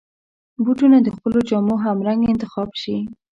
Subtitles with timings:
[0.63, 2.95] بوټونه د خپلو جامو همرنګ انتخاب شي.